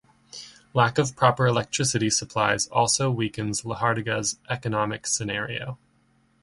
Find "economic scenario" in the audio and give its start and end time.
4.49-5.77